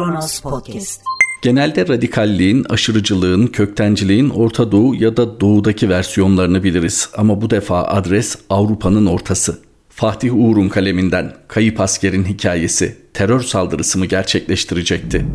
[0.00, 1.02] Kronos Podcast.
[1.42, 7.08] Genelde radikalliğin, aşırıcılığın, köktenciliğin Orta Doğu ya da Doğu'daki versiyonlarını biliriz.
[7.16, 9.58] Ama bu defa adres Avrupa'nın ortası.
[9.88, 15.26] Fatih Uğur'un kaleminden kayıp askerin hikayesi terör saldırısı mı gerçekleştirecekti?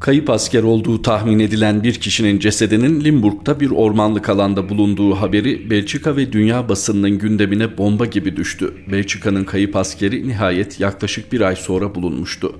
[0.00, 6.16] Kayıp asker olduğu tahmin edilen bir kişinin cesedinin Limburg'da bir ormanlık alanda bulunduğu haberi Belçika
[6.16, 8.74] ve dünya basınının gündemine bomba gibi düştü.
[8.92, 12.56] Belçika'nın kayıp askeri nihayet yaklaşık bir ay sonra bulunmuştu.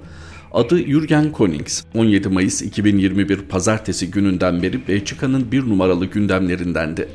[0.53, 1.83] Adı Jürgen Konings.
[1.95, 7.09] 17 Mayıs 2021 pazartesi gününden beri Belçika'nın bir numaralı gündemlerindendi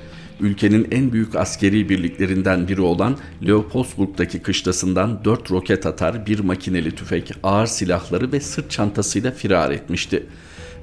[0.43, 7.31] ülkenin en büyük askeri birliklerinden biri olan Leopoldsburg'daki kışlasından 4 roket atar, bir makineli tüfek,
[7.43, 10.23] ağır silahları ve sırt çantasıyla firar etmişti.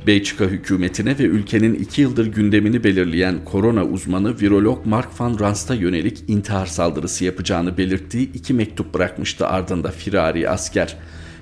[0.06, 6.24] Belçika hükümetine ve ülkenin iki yıldır gündemini belirleyen korona uzmanı virolog Mark van Ranst'a yönelik
[6.28, 10.96] intihar saldırısı yapacağını belirttiği iki mektup bırakmıştı ardında firari asker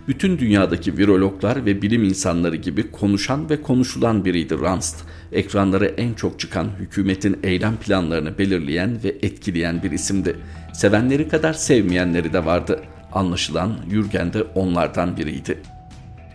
[0.08, 5.04] bütün dünyadaki virologlar ve bilim insanları gibi konuşan ve konuşulan biriydi Ranst.
[5.32, 10.36] Ekranlara en çok çıkan hükümetin eylem planlarını belirleyen ve etkileyen bir isimdi.
[10.72, 12.80] Sevenleri kadar sevmeyenleri de vardı.
[13.12, 15.58] Anlaşılan Jürgen de onlardan biriydi.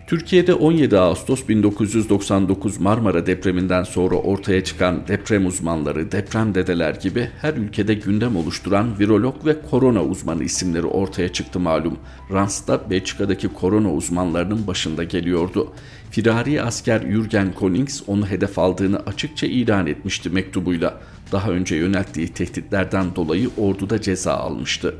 [0.06, 7.54] Türkiye'de 17 Ağustos 1999 Marmara depreminden sonra ortaya çıkan deprem uzmanları, deprem dedeler gibi her
[7.54, 11.98] ülkede gündem oluşturan virolog ve korona uzmanı isimleri ortaya çıktı malum.
[12.32, 15.72] Rans da Belçika'daki korona uzmanlarının başında geliyordu.
[16.10, 21.00] Firari asker Jürgen Konings onu hedef aldığını açıkça ilan etmişti mektubuyla.
[21.32, 24.94] Daha önce yönelttiği tehditlerden dolayı orduda ceza almıştı.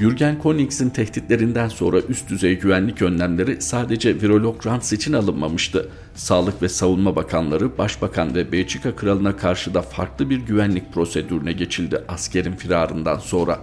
[0.00, 5.88] Jürgen Koenigs'in tehditlerinden sonra üst düzey güvenlik önlemleri sadece virolog Rans için alınmamıştı.
[6.14, 12.02] Sağlık ve Savunma Bakanları, Başbakan ve Belçika Kralı'na karşı da farklı bir güvenlik prosedürüne geçildi
[12.08, 13.60] askerin firarından sonra.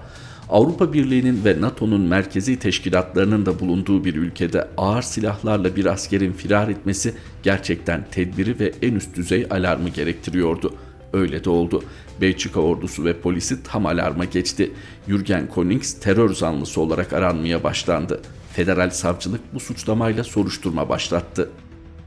[0.49, 6.67] Avrupa Birliği'nin ve NATO'nun merkezi teşkilatlarının da bulunduğu bir ülkede ağır silahlarla bir askerin firar
[6.67, 7.13] etmesi
[7.43, 10.73] gerçekten tedbiri ve en üst düzey alarmı gerektiriyordu.
[11.15, 11.83] Öyle de oldu.
[12.21, 14.71] Belçika ordusu ve polisi tam alarma geçti.
[15.07, 18.21] Jürgen Konings terör zanlısı olarak aranmaya başlandı.
[18.53, 21.49] Federal savcılık bu suçlamayla soruşturma başlattı.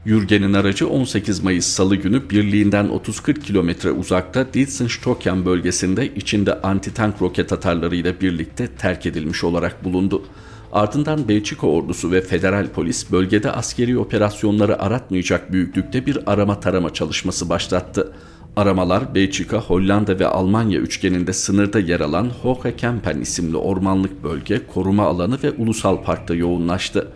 [0.05, 7.53] Jürgen'in aracı 18 Mayıs Salı günü birliğinden 30-40 kilometre uzakta Dilsenstocken bölgesinde içinde anti-tank roket
[7.53, 10.23] atarlarıyla birlikte terk edilmiş olarak bulundu.
[10.71, 17.49] Ardından Belçika ordusu ve federal polis bölgede askeri operasyonları aratmayacak büyüklükte bir arama tarama çalışması
[17.49, 18.13] başlattı.
[18.55, 25.03] Aramalar Belçika, Hollanda ve Almanya üçgeninde sınırda yer alan Hohe Kempen isimli ormanlık bölge, koruma
[25.05, 27.07] alanı ve ulusal parkta yoğunlaştı.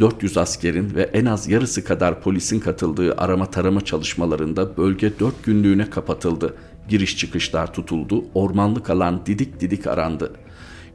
[0.00, 5.90] 400 askerin ve en az yarısı kadar polisin katıldığı arama tarama çalışmalarında bölge 4 günlüğüne
[5.90, 6.54] kapatıldı.
[6.88, 10.32] Giriş çıkışlar tutuldu, ormanlık alan didik didik arandı.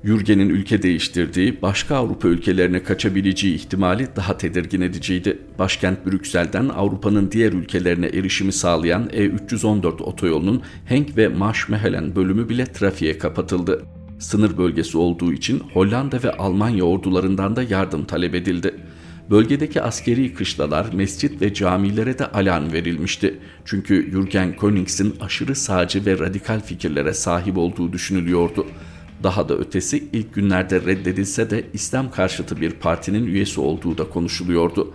[0.04, 5.40] Yürgen'in ülke değiştirdiği, başka Avrupa ülkelerine kaçabileceği ihtimali daha tedirgin ediciydi.
[5.60, 13.18] Başkent Brüksel'den Avrupa'nın diğer ülkelerine erişimi sağlayan E314 otoyolunun Henk ve Maasmechelen bölümü bile trafiğe
[13.18, 13.84] kapatıldı.
[14.20, 18.76] Sınır bölgesi olduğu için Hollanda ve Almanya ordularından da yardım talep edildi.
[19.30, 23.40] Bölgedeki askeri kışlalar, mescit ve camilere de alarm verilmişti.
[23.66, 28.66] Çünkü Jürgen Koenigs'in aşırı sağcı ve radikal fikirlere sahip olduğu düşünülüyordu.
[29.24, 34.94] Daha da ötesi ilk günlerde reddedilse de İslam karşıtı bir partinin üyesi olduğu da konuşuluyordu.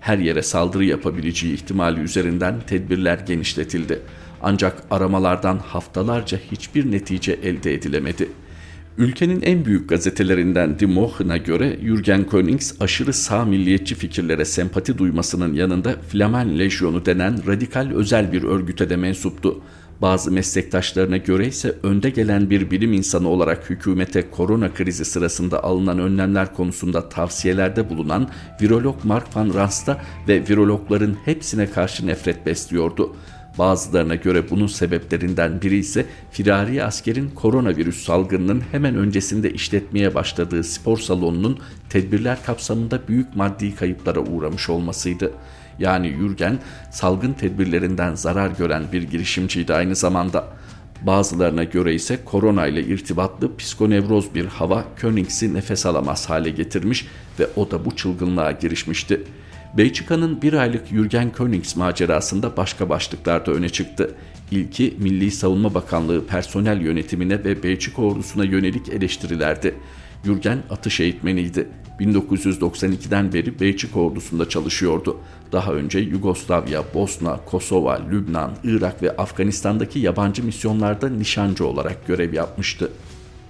[0.00, 4.00] Her yere saldırı yapabileceği ihtimali üzerinden tedbirler genişletildi.
[4.42, 8.28] Ancak aramalardan haftalarca hiçbir netice elde edilemedi.
[8.98, 15.54] Ülkenin en büyük gazetelerinden Die Mochen'a göre Jürgen Konings aşırı sağ milliyetçi fikirlere sempati duymasının
[15.54, 19.60] yanında Flamen Lejyonu denen radikal özel bir örgüte de mensuptu.
[20.02, 25.98] Bazı meslektaşlarına göre ise önde gelen bir bilim insanı olarak hükümete korona krizi sırasında alınan
[25.98, 28.28] önlemler konusunda tavsiyelerde bulunan
[28.62, 33.16] virolog Mark van Ransta ve virologların hepsine karşı nefret besliyordu.
[33.58, 40.98] Bazılarına göre bunun sebeplerinden biri ise firari askerin koronavirüs salgınının hemen öncesinde işletmeye başladığı spor
[40.98, 41.58] salonunun
[41.90, 45.32] tedbirler kapsamında büyük maddi kayıplara uğramış olmasıydı
[45.78, 46.58] yani Yürgen
[46.90, 50.44] salgın tedbirlerinden zarar gören bir girişimciydi aynı zamanda.
[51.02, 57.06] Bazılarına göre ise korona ile irtibatlı psikonevroz bir hava Königs'i nefes alamaz hale getirmiş
[57.40, 59.22] ve o da bu çılgınlığa girişmişti.
[59.76, 64.14] Belçika'nın bir aylık Jürgen Könings macerasında başka başlıklar da öne çıktı.
[64.50, 69.74] İlki Milli Savunma Bakanlığı personel yönetimine ve Belçika ordusuna yönelik eleştirilerdi.
[70.24, 71.68] Jürgen atış eğitmeniydi.
[72.00, 75.20] 1992'den beri Belçika ordusunda çalışıyordu.
[75.52, 82.90] Daha önce Yugoslavya, Bosna, Kosova, Lübnan, Irak ve Afganistan'daki yabancı misyonlarda nişancı olarak görev yapmıştı.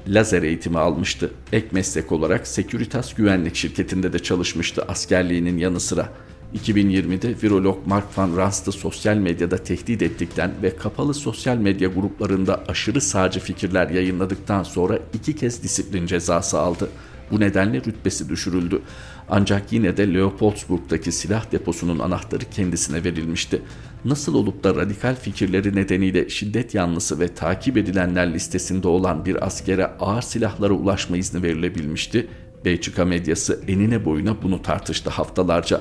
[0.08, 1.30] Lazer eğitimi almıştı.
[1.52, 6.12] Ek meslek olarak Securitas güvenlik şirketinde de çalışmıştı askerliğinin yanı sıra.
[6.54, 13.00] 2020'de virolog Mark Van Ranst'ı sosyal medyada tehdit ettikten ve kapalı sosyal medya gruplarında aşırı
[13.00, 16.88] sağcı fikirler yayınladıktan sonra iki kez disiplin cezası aldı.
[17.30, 18.82] Bu nedenle rütbesi düşürüldü.
[19.28, 23.62] Ancak yine de Leopoldsburg'daki silah deposunun anahtarı kendisine verilmişti.
[24.04, 29.86] Nasıl olup da radikal fikirleri nedeniyle şiddet yanlısı ve takip edilenler listesinde olan bir askere
[29.86, 32.26] ağır silahlara ulaşma izni verilebilmişti?
[32.64, 35.80] Belçika medyası enine boyuna bunu tartıştı haftalarca.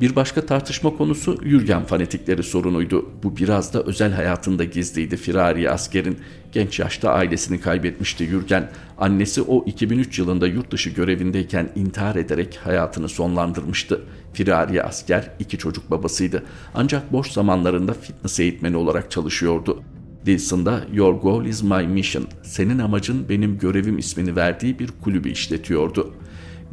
[0.00, 3.10] Bir başka tartışma konusu Yürgen fanatikleri sorunuydu.
[3.22, 6.18] Bu biraz da özel hayatında gizliydi Firari askerin.
[6.52, 8.70] Genç yaşta ailesini kaybetmişti Yürgen.
[8.98, 14.00] Annesi o 2003 yılında yurt dışı görevindeyken intihar ederek hayatını sonlandırmıştı.
[14.32, 16.42] Firari asker iki çocuk babasıydı.
[16.74, 19.82] Ancak boş zamanlarında fitness eğitmeni olarak çalışıyordu.
[20.26, 26.14] Dilson'da Your Goal is My Mission, senin amacın benim görevim ismini verdiği bir kulübü işletiyordu.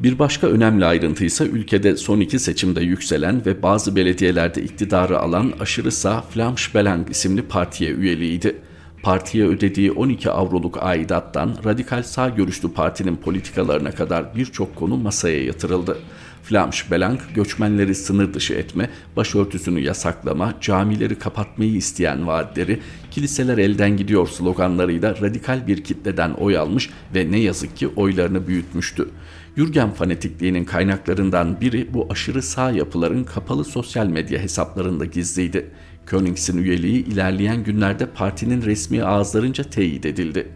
[0.03, 5.53] Bir başka önemli ayrıntı ise ülkede son iki seçimde yükselen ve bazı belediyelerde iktidarı alan
[5.59, 8.55] aşırı sağ Flamsch Belang isimli partiye üyeliğiydi.
[9.03, 15.97] Partiye ödediği 12 avroluk aidattan radikal sağ görüşlü partinin politikalarına kadar birçok konu masaya yatırıldı.
[16.43, 22.79] Flamsch Belang göçmenleri sınır dışı etme, başörtüsünü yasaklama, camileri kapatmayı isteyen vaatleri,
[23.11, 29.09] kiliseler elden gidiyor sloganlarıyla radikal bir kitleden oy almış ve ne yazık ki oylarını büyütmüştü.
[29.57, 35.71] Jürgen fanatikliğinin kaynaklarından biri bu aşırı sağ yapıların kapalı sosyal medya hesaplarında gizliydi.
[36.05, 40.47] Königs'in üyeliği ilerleyen günlerde partinin resmi ağızlarınca teyit edildi.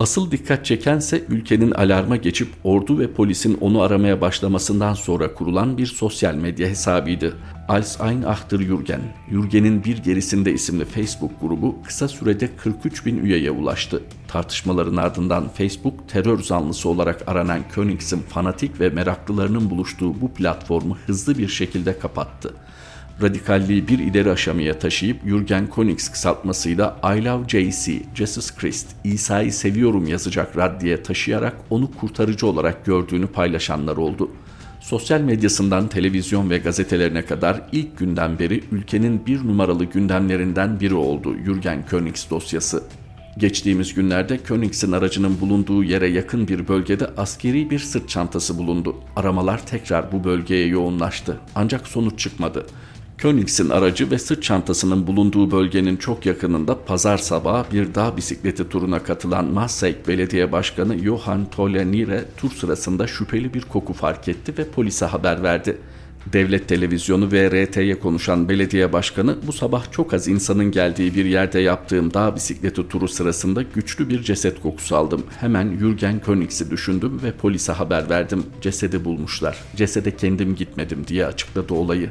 [0.00, 5.86] Asıl dikkat çekense ülkenin alarma geçip ordu ve polisin onu aramaya başlamasından sonra kurulan bir
[5.86, 7.36] sosyal medya hesabıydı.
[7.68, 9.00] Als ein Achter Jürgen,
[9.30, 14.02] Jürgen'in bir gerisinde isimli Facebook grubu kısa sürede 43 bin üyeye ulaştı.
[14.28, 21.38] Tartışmaların ardından Facebook terör zanlısı olarak aranan Königs'in fanatik ve meraklılarının buluştuğu bu platformu hızlı
[21.38, 22.54] bir şekilde kapattı
[23.22, 30.06] radikalliği bir ileri aşamaya taşıyıp Jürgen Konigs kısaltmasıyla I Love JC, Jesus Christ, İsa'yı seviyorum
[30.06, 34.30] yazacak raddeye taşıyarak onu kurtarıcı olarak gördüğünü paylaşanlar oldu.
[34.80, 41.36] Sosyal medyasından televizyon ve gazetelerine kadar ilk günden beri ülkenin bir numaralı gündemlerinden biri oldu
[41.44, 42.82] Jürgen Königs dosyası.
[43.38, 48.96] Geçtiğimiz günlerde Königs'in aracının bulunduğu yere yakın bir bölgede askeri bir sırt çantası bulundu.
[49.16, 51.40] Aramalar tekrar bu bölgeye yoğunlaştı.
[51.54, 52.66] Ancak sonuç çıkmadı.
[53.18, 59.02] Königs'in aracı ve sırt çantasının bulunduğu bölgenin çok yakınında pazar sabahı bir dağ bisikleti turuna
[59.02, 65.06] katılan Marseille Belediye Başkanı Johan Tolenire tur sırasında şüpheli bir koku fark etti ve polise
[65.06, 65.78] haber verdi.
[66.32, 71.60] Devlet televizyonu ve RT'ye konuşan belediye başkanı bu sabah çok az insanın geldiği bir yerde
[71.60, 75.22] yaptığım dağ bisikleti turu sırasında güçlü bir ceset kokusu aldım.
[75.40, 78.42] Hemen Jürgen Königs'i düşündüm ve polise haber verdim.
[78.60, 79.56] Cesedi bulmuşlar.
[79.76, 82.10] Cesede kendim gitmedim diye açıkladı olayı.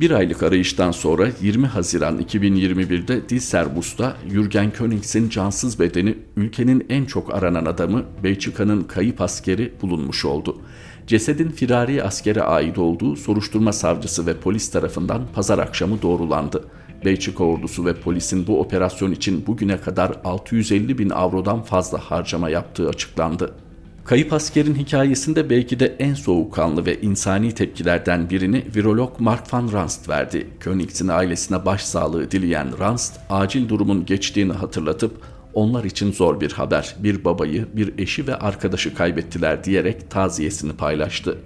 [0.00, 7.34] Bir aylık arayıştan sonra 20 Haziran 2021'de Dilserbus'ta Jürgen Königs'in cansız bedeni ülkenin en çok
[7.34, 10.58] aranan adamı Belçika'nın kayıp askeri bulunmuş oldu.
[11.06, 16.64] Cesedin firari askere ait olduğu soruşturma savcısı ve polis tarafından pazar akşamı doğrulandı.
[17.04, 22.88] Belçika ordusu ve polisin bu operasyon için bugüne kadar 650 bin avrodan fazla harcama yaptığı
[22.88, 23.54] açıklandı.
[24.10, 30.08] Kayıp askerin hikayesinde belki de en soğukkanlı ve insani tepkilerden birini virolog Mark van Ranst
[30.08, 30.46] verdi.
[30.60, 35.22] Königs'in ailesine başsağlığı dileyen Ranst, acil durumun geçtiğini hatırlatıp
[35.54, 41.38] onlar için zor bir haber, bir babayı, bir eşi ve arkadaşı kaybettiler diyerek taziyesini paylaştı.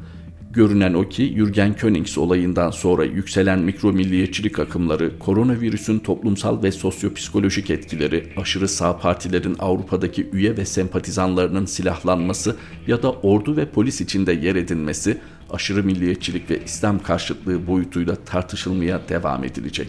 [0.54, 7.70] Görünen o ki Jürgen Königs olayından sonra yükselen mikro milliyetçilik akımları, koronavirüsün toplumsal ve sosyopsikolojik
[7.70, 12.56] etkileri, aşırı sağ partilerin Avrupa'daki üye ve sempatizanlarının silahlanması
[12.86, 15.18] ya da ordu ve polis içinde yer edinmesi,
[15.50, 19.88] aşırı milliyetçilik ve İslam karşıtlığı boyutuyla tartışılmaya devam edilecek.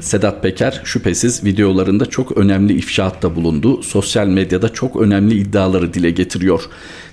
[0.00, 3.82] Sedat Peker şüphesiz videolarında çok önemli ifşaatta bulundu.
[3.82, 6.62] Sosyal medyada çok önemli iddiaları dile getiriyor.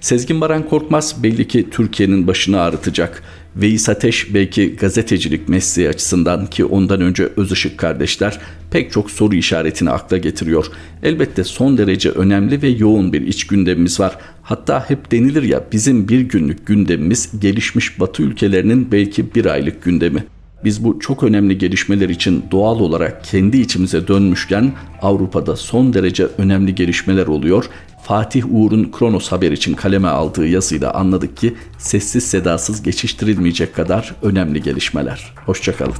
[0.02, 3.24] Sezgin Baran Korkmaz belli ki Türkiye'nin başını ağrıtacak.
[3.56, 8.40] Veys Ateş belki gazetecilik mesleği açısından ki ondan önce Özışık kardeşler
[8.72, 10.66] pek çok soru işaretini akla getiriyor.
[11.04, 14.18] Elbette son derece önemli ve yoğun bir iç gündemimiz var.
[14.42, 20.24] Hatta hep denilir ya bizim bir günlük gündemimiz gelişmiş batı ülkelerinin belki bir aylık gündemi.
[20.64, 26.76] Biz bu çok önemli gelişmeler için doğal olarak kendi içimize dönmüşken Avrupa'da son derece önemli
[26.76, 27.70] gelişmeler oluyor.
[28.04, 34.62] Fatih Uğur'un Kronos haber için kaleme aldığı yazıyla anladık ki sessiz sedasız geçiştirilmeyecek kadar önemli
[34.62, 35.34] gelişmeler.
[35.46, 35.96] Hoşçakalın.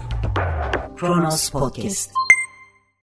[0.98, 2.27] Kronos Podcast